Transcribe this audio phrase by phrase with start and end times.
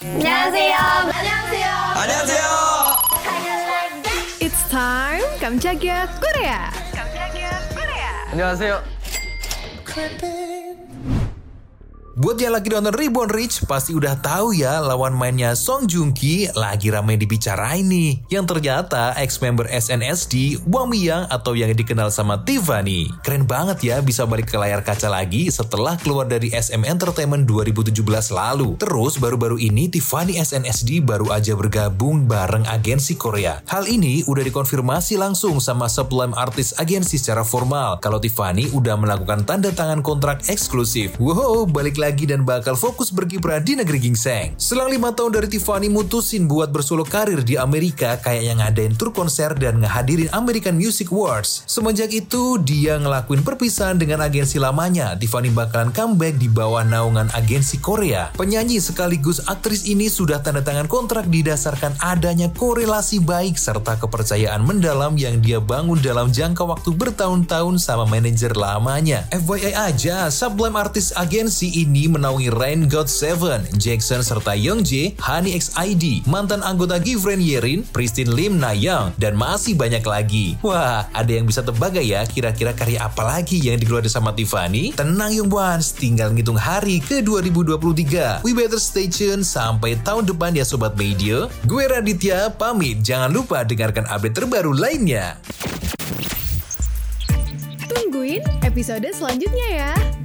[0.00, 0.76] 안녕하세요.
[0.76, 1.66] 안녕하세요.
[1.96, 2.44] 안녕하세요.
[4.40, 6.70] It's time 깜짝이야 Korea.
[8.30, 8.82] 안녕하세요.
[12.18, 16.50] Buat yang lagi nonton Reborn Rich pasti udah tahu ya lawan mainnya Song Joong Ki
[16.50, 18.26] lagi ramai dibicarain nih.
[18.26, 23.06] Yang ternyata ex-member SNSD Wang Miyang atau yang dikenal sama Tiffany.
[23.22, 27.94] Keren banget ya bisa balik ke layar kaca lagi setelah keluar dari SM Entertainment 2017
[28.34, 28.74] lalu.
[28.82, 33.62] Terus baru-baru ini Tiffany SNSD baru aja bergabung bareng agensi Korea.
[33.70, 39.46] Hal ini udah dikonfirmasi langsung sama Sublime Artist Agency secara formal kalau Tiffany udah melakukan
[39.46, 41.14] tanda tangan kontrak eksklusif.
[41.22, 44.54] Wow, balik lagi dan bakal fokus berkiprah di negeri gingseng.
[44.54, 49.10] Selang lima tahun dari Tiffany mutusin buat bersolo karir di Amerika kayak yang ngadain tur
[49.10, 51.66] konser dan ngehadirin American Music Awards.
[51.66, 55.18] Semenjak itu dia ngelakuin perpisahan dengan agensi lamanya.
[55.18, 58.30] Tiffany bakalan comeback di bawah naungan agensi Korea.
[58.38, 65.18] Penyanyi sekaligus aktris ini sudah tanda tangan kontrak didasarkan adanya korelasi baik serta kepercayaan mendalam
[65.18, 69.26] yang dia bangun dalam jangka waktu bertahun-tahun sama manajer lamanya.
[69.34, 75.58] FYI aja, Sublime Artist Agency ini menaungi Rain God Seven, Jackson serta Young J, Honey
[75.58, 80.54] XID, mantan anggota Givren Yerin, Pristine Lim Nayang, dan masih banyak lagi.
[80.62, 84.92] Wah, ada yang bisa tebak gak ya kira-kira karya apa lagi yang dikeluarin sama Tiffany?
[84.94, 88.44] Tenang Young Ones, tinggal ngitung hari ke 2023.
[88.44, 91.48] We better stay tune sampai tahun depan ya Sobat Media.
[91.64, 93.00] Gue Raditya, pamit.
[93.00, 95.40] Jangan lupa dengarkan update terbaru lainnya.
[97.88, 100.17] Tungguin episode selanjutnya ya.